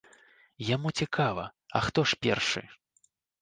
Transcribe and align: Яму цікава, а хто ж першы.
Яму 0.75 0.91
цікава, 1.05 1.43
а 1.81 1.83
хто 1.89 2.07
ж 2.13 2.19
першы. 2.25 2.65